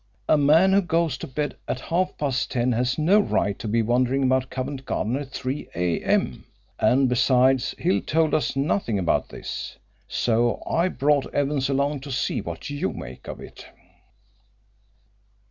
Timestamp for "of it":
13.27-13.67